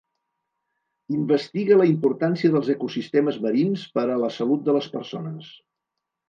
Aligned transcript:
Investiga 1.17 1.77
la 1.81 1.85
importància 1.89 2.51
dels 2.55 2.71
ecosistemes 2.75 3.37
marins 3.45 3.85
per 3.99 4.07
a 4.07 4.17
la 4.25 4.31
salut 4.39 4.65
de 4.71 4.77
les 4.79 4.89
persones. 4.97 5.55